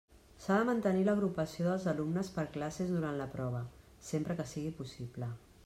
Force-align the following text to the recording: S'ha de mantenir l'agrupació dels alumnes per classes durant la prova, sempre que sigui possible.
S'ha 0.43 0.55
de 0.59 0.63
mantenir 0.69 1.03
l'agrupació 1.09 1.65
dels 1.67 1.85
alumnes 1.91 2.31
per 2.37 2.47
classes 2.57 2.91
durant 2.95 3.21
la 3.21 3.29
prova, 3.37 3.61
sempre 4.09 4.41
que 4.41 4.51
sigui 4.55 4.73
possible. 4.81 5.33